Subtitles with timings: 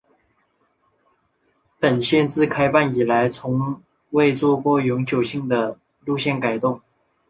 [1.79, 6.81] 本线自开办以来从未做过永久性的路线改动。